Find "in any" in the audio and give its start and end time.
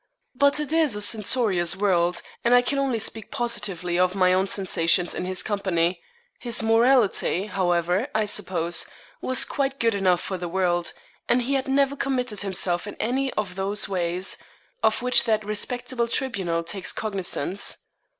12.87-13.31